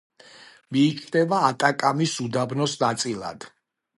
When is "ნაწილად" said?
2.87-3.49